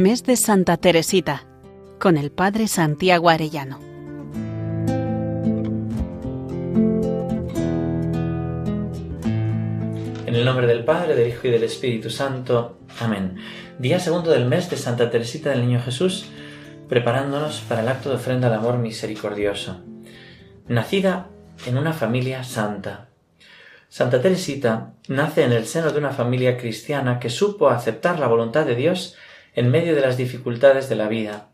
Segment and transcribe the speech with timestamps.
[0.00, 1.44] Mes de Santa Teresita,
[1.98, 3.78] con el Padre Santiago Arellano.
[10.24, 12.78] En el nombre del Padre, del Hijo y del Espíritu Santo.
[12.98, 13.36] Amén.
[13.78, 16.30] Día segundo del mes de Santa Teresita del Niño Jesús,
[16.88, 19.82] preparándonos para el acto de ofrenda al amor misericordioso.
[20.66, 21.28] Nacida
[21.66, 23.10] en una familia santa.
[23.90, 28.64] Santa Teresita nace en el seno de una familia cristiana que supo aceptar la voluntad
[28.64, 29.18] de Dios
[29.54, 31.48] en medio de las dificultades de la vida.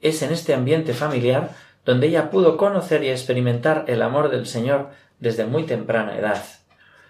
[0.00, 1.50] Es en este ambiente familiar
[1.84, 4.90] donde ella pudo conocer y experimentar el amor del Señor
[5.20, 6.42] desde muy temprana edad.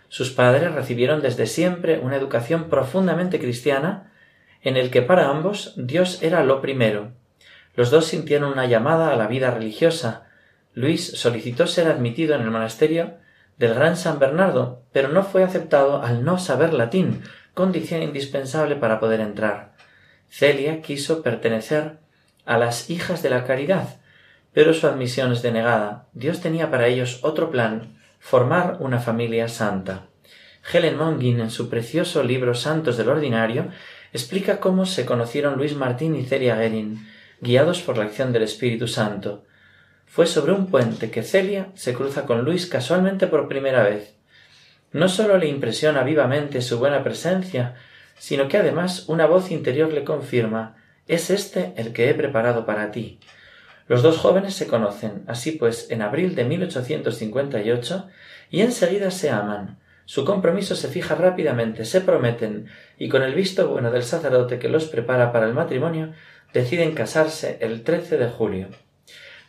[0.09, 4.13] Sus padres recibieron desde siempre una educación profundamente cristiana
[4.63, 7.13] en el que para ambos Dios era lo primero.
[7.75, 10.27] Los dos sintieron una llamada a la vida religiosa.
[10.75, 13.15] Luis solicitó ser admitido en el monasterio
[13.59, 17.23] del Gran San Bernardo, pero no fue aceptado al no saber latín,
[17.55, 19.76] condición indispensable para poder entrar.
[20.29, 21.99] Celia quiso pertenecer
[22.45, 24.01] a las hijas de la caridad,
[24.53, 26.07] pero su admisión es denegada.
[26.13, 30.07] Dios tenía para ellos otro plan, formar una familia santa.
[30.73, 33.69] Helen Mongin, en su precioso libro Santos del Ordinario,
[34.13, 37.07] explica cómo se conocieron Luis Martín y Celia Guerin,
[37.41, 39.45] guiados por la acción del Espíritu Santo.
[40.07, 44.17] Fue sobre un puente que Celia se cruza con Luis casualmente por primera vez.
[44.93, 47.75] No sólo le impresiona vivamente su buena presencia,
[48.19, 50.77] sino que además una voz interior le confirma
[51.09, 53.21] es este el que he preparado para ti.
[53.89, 58.09] Los dos jóvenes se conocen, así pues, en abril de 1858,
[58.51, 59.79] y enseguida se aman.
[60.05, 62.67] Su compromiso se fija rápidamente, se prometen,
[62.99, 66.13] y con el visto bueno del sacerdote que los prepara para el matrimonio,
[66.53, 68.69] deciden casarse el 13 de julio.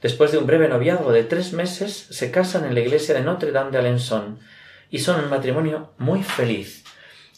[0.01, 3.51] Después de un breve noviazgo de tres meses, se casan en la iglesia de Notre
[3.51, 4.39] Dame de Alençon,
[4.91, 6.83] y son un matrimonio muy feliz.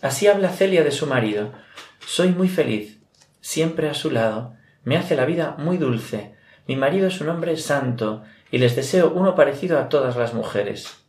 [0.01, 1.51] Así habla Celia de su marido.
[1.99, 2.99] Soy muy feliz,
[3.41, 4.53] siempre a su lado.
[4.85, 6.35] Me hace la vida muy dulce.
[6.67, 11.03] Mi marido es un hombre santo, y les deseo uno parecido a todas las mujeres.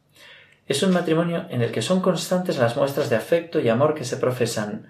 [0.66, 4.04] Es un matrimonio en el que son constantes las muestras de afecto y amor que
[4.04, 4.88] se profesan.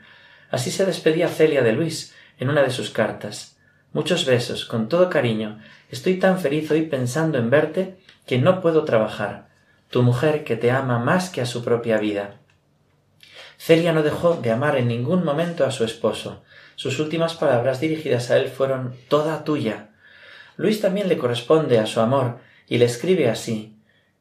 [0.50, 3.58] Así se despedía Celia de Luis en una de sus cartas.
[3.92, 5.60] Muchos besos, con todo cariño.
[5.90, 9.48] Estoy tan feliz hoy pensando en verte que no puedo trabajar.
[9.90, 12.39] Tu mujer que te ama más que a su propia vida.
[13.60, 16.42] Celia no dejó de amar en ningún momento a su esposo.
[16.76, 19.90] Sus últimas palabras dirigidas a él fueron toda tuya.
[20.56, 23.76] Luis también le corresponde a su amor y le escribe así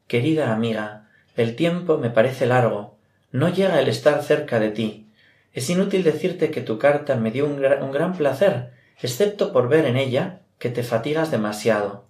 [0.08, 2.98] Querida amiga, el tiempo me parece largo.
[3.32, 5.06] No llega el estar cerca de ti.
[5.54, 9.86] Es inútil decirte que tu carta me dio un, un gran placer, excepto por ver
[9.86, 12.04] en ella que te fatigas demasiado.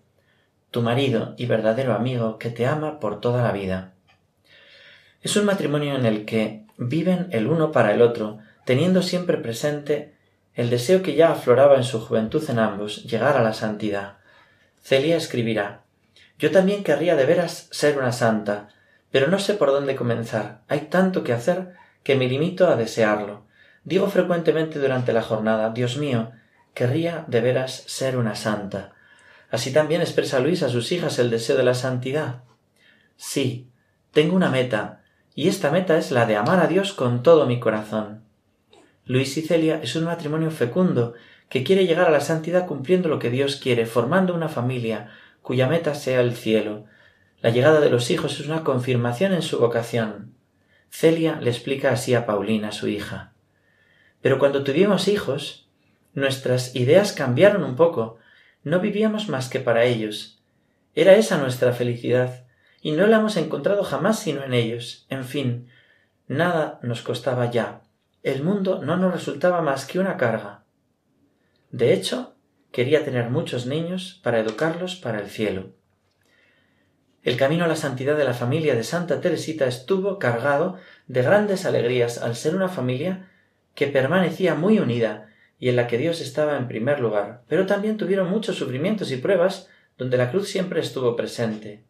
[0.73, 3.93] Tu marido y verdadero amigo que te ama por toda la vida.
[5.23, 10.15] Es un matrimonio en el que viven el uno para el otro, teniendo siempre presente
[10.55, 14.17] el deseo que ya afloraba en su juventud en ambos, llegar a la santidad.
[14.83, 15.83] Celia escribirá
[16.39, 18.69] Yo también querría de veras ser una santa,
[19.11, 20.63] pero no sé por dónde comenzar.
[20.69, 23.45] Hay tanto que hacer que me limito a desearlo.
[23.85, 26.33] Digo frecuentemente durante la jornada Dios mío,
[26.73, 28.93] querría de veras ser una santa.
[29.51, 32.43] Así también expresa Luis a sus hijas el deseo de la santidad.
[33.17, 33.69] Sí,
[34.12, 35.00] tengo una meta,
[35.35, 38.23] y esta meta es la de amar a Dios con todo mi corazón.
[39.05, 41.15] Luis y Celia es un matrimonio fecundo
[41.49, 45.11] que quiere llegar a la santidad cumpliendo lo que Dios quiere, formando una familia
[45.43, 46.85] cuya meta sea el cielo.
[47.41, 50.35] La llegada de los hijos es una confirmación en su vocación.
[50.91, 53.33] Celia le explica así a Paulina, su hija.
[54.21, 55.69] Pero cuando tuvimos hijos,
[56.15, 58.19] nuestras ideas cambiaron un poco.
[58.62, 60.41] No vivíamos más que para ellos.
[60.95, 62.45] Era esa nuestra felicidad,
[62.81, 65.07] y no la hemos encontrado jamás sino en ellos.
[65.09, 65.69] En fin,
[66.29, 67.83] nada nos costaba ya.
[68.23, 70.65] El mundo no nos resultaba más que una carga.
[71.71, 72.35] De hecho,
[72.73, 75.71] quería tener muchos niños para educarlos para el cielo.
[77.23, 81.67] El camino a la santidad de la familia de Santa Teresita estuvo cargado de grandes
[81.67, 83.29] alegrías al ser una familia
[83.75, 85.29] que permanecía muy unida
[85.59, 89.19] y en la que Dios estaba en primer lugar, pero también tuvieron muchos sufrimientos y
[89.19, 89.69] pruebas
[89.99, 91.85] donde la cruz siempre estuvo presente.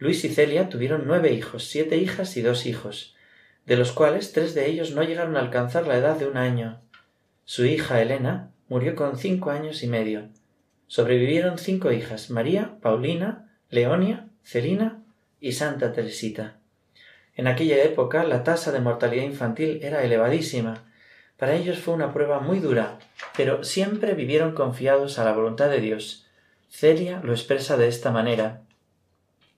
[0.00, 3.14] Luis y Celia tuvieron nueve hijos, siete hijas y dos hijos,
[3.66, 6.80] de los cuales tres de ellos no llegaron a alcanzar la edad de un año.
[7.44, 10.30] Su hija Elena murió con cinco años y medio.
[10.86, 15.02] Sobrevivieron cinco hijas María, Paulina, Leonia, Celina
[15.38, 16.56] y Santa Teresita.
[17.36, 20.90] En aquella época la tasa de mortalidad infantil era elevadísima.
[21.36, 22.98] Para ellos fue una prueba muy dura,
[23.36, 26.26] pero siempre vivieron confiados a la voluntad de Dios.
[26.70, 28.62] Celia lo expresa de esta manera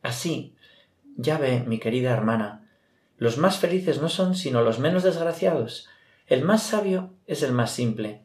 [0.03, 0.55] Así,
[1.17, 2.69] ya ve, mi querida hermana,
[3.17, 5.89] los más felices no son sino los menos desgraciados.
[6.27, 8.23] El más sabio es el más simple.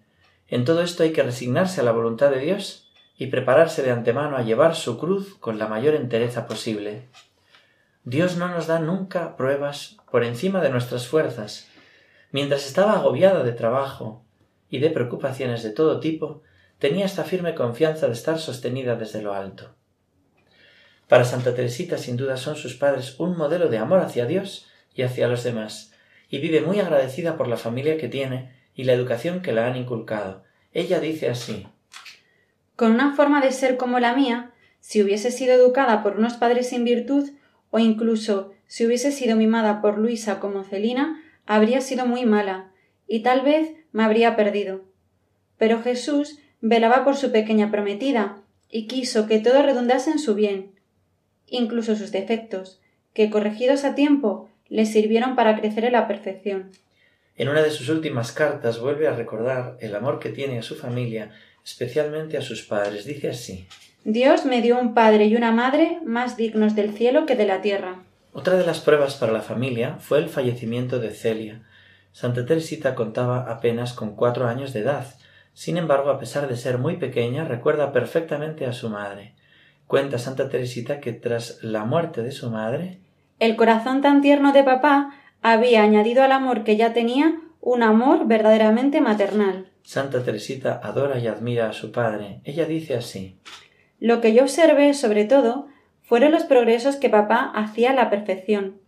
[0.47, 4.37] En todo esto hay que resignarse a la voluntad de Dios y prepararse de antemano
[4.37, 7.09] a llevar su cruz con la mayor entereza posible.
[8.05, 11.67] Dios no nos da nunca pruebas por encima de nuestras fuerzas.
[12.31, 14.23] Mientras estaba agobiada de trabajo
[14.69, 16.41] y de preocupaciones de todo tipo,
[16.79, 19.75] tenía esta firme confianza de estar sostenida desde lo alto.
[21.07, 25.03] Para Santa Teresita sin duda son sus padres un modelo de amor hacia Dios y
[25.03, 25.93] hacia los demás,
[26.29, 29.77] y vive muy agradecida por la familia que tiene y la educación que la han
[29.77, 30.43] inculcado.
[30.73, 31.65] Ella dice así
[32.75, 34.51] Con una forma de ser como la mía,
[34.81, 37.29] si hubiese sido educada por unos padres sin virtud,
[37.71, 42.71] o incluso si hubiese sido mimada por Luisa como Celina, habría sido muy mala,
[43.07, 44.81] y tal vez me habría perdido.
[45.57, 50.76] Pero Jesús velaba por su pequeña prometida, y quiso que todo redundase en su bien,
[51.47, 52.79] incluso sus defectos,
[53.13, 56.71] que corregidos a tiempo le sirvieron para crecer en la perfección.
[57.35, 60.75] En una de sus últimas cartas vuelve a recordar el amor que tiene a su
[60.75, 61.31] familia,
[61.63, 63.05] especialmente a sus padres.
[63.05, 63.67] Dice así
[64.03, 67.61] Dios me dio un padre y una madre más dignos del cielo que de la
[67.61, 68.03] tierra.
[68.31, 71.63] Otra de las pruebas para la familia fue el fallecimiento de Celia.
[72.13, 75.15] Santa Teresita contaba apenas con cuatro años de edad.
[75.53, 79.33] Sin embargo, a pesar de ser muy pequeña, recuerda perfectamente a su madre.
[79.87, 82.99] Cuenta Santa Teresita que tras la muerte de su madre,
[83.39, 88.27] el corazón tan tierno de papá había añadido al amor que ya tenía un amor
[88.27, 89.71] verdaderamente maternal.
[89.83, 92.41] Santa Teresita adora y admira a su padre.
[92.43, 93.39] Ella dice así
[93.99, 95.67] Lo que yo observé, sobre todo,
[96.01, 98.81] fueron los progresos que papá hacía a la perfección.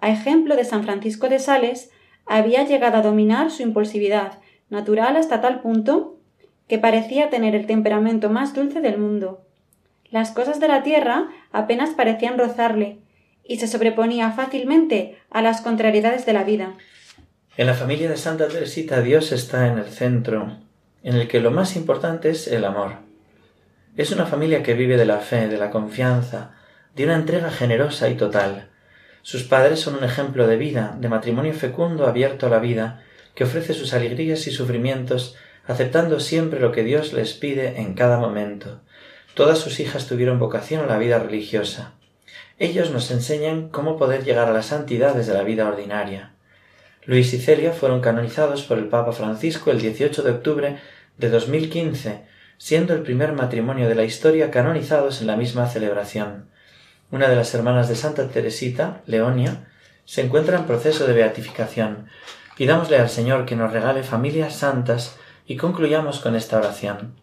[0.00, 1.90] A ejemplo de San Francisco de Sales,
[2.26, 4.38] había llegado a dominar su impulsividad
[4.68, 6.18] natural hasta tal punto
[6.68, 9.46] que parecía tener el temperamento más dulce del mundo.
[10.10, 12.98] Las cosas de la tierra apenas parecían rozarle,
[13.44, 16.74] y se sobreponía fácilmente a las contrariedades de la vida.
[17.56, 20.56] En la familia de Santa Teresita Dios está en el centro,
[21.02, 22.94] en el que lo más importante es el amor.
[23.96, 26.52] Es una familia que vive de la fe, de la confianza,
[26.94, 28.70] de una entrega generosa y total.
[29.22, 33.02] Sus padres son un ejemplo de vida, de matrimonio fecundo abierto a la vida,
[33.34, 35.36] que ofrece sus alegrías y sufrimientos,
[35.66, 38.80] aceptando siempre lo que Dios les pide en cada momento.
[39.40, 41.94] Todas sus hijas tuvieron vocación a la vida religiosa.
[42.58, 46.32] Ellos nos enseñan cómo poder llegar a la santidad desde la vida ordinaria.
[47.06, 50.78] Luis y Celia fueron canonizados por el Papa Francisco el 18 de octubre
[51.16, 52.20] de 2015,
[52.58, 56.50] siendo el primer matrimonio de la historia canonizados en la misma celebración.
[57.10, 59.68] Una de las hermanas de Santa Teresita, Leonia,
[60.04, 62.10] se encuentra en proceso de beatificación.
[62.58, 65.16] Pidámosle al Señor que nos regale familias santas
[65.46, 67.14] y concluyamos con esta oración.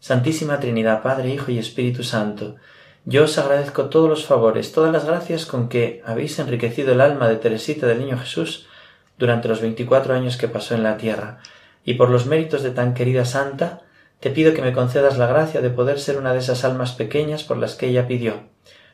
[0.00, 2.56] Santísima Trinidad, Padre, Hijo y Espíritu Santo,
[3.04, 7.28] yo os agradezco todos los favores, todas las gracias con que habéis enriquecido el alma
[7.28, 8.66] de Teresita del Niño Jesús
[9.18, 11.38] durante los veinticuatro años que pasó en la tierra,
[11.84, 13.80] y por los méritos de tan querida santa,
[14.20, 17.44] te pido que me concedas la gracia de poder ser una de esas almas pequeñas
[17.44, 18.42] por las que ella pidió,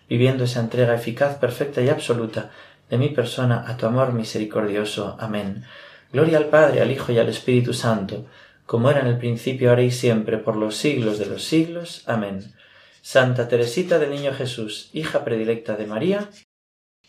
[0.09, 2.51] viviendo esa entrega eficaz, perfecta y absoluta
[2.91, 5.17] de mi persona a tu amor misericordioso.
[5.19, 5.65] Amén.
[6.13, 8.27] Gloria al Padre, al Hijo y al Espíritu Santo,
[8.67, 12.03] como era en el principio, ahora y siempre, por los siglos de los siglos.
[12.07, 12.55] Amén.
[13.03, 16.31] Santa Teresita del Niño Jesús, hija predilecta de María,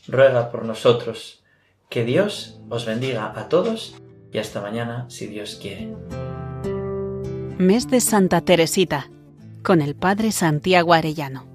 [0.08, 1.44] ruega por nosotros.
[1.90, 3.96] Que Dios os bendiga a todos
[4.34, 5.96] y hasta mañana si Dios quiere.
[7.58, 9.10] Mes de Santa Teresita
[9.64, 11.55] con el Padre Santiago Arellano.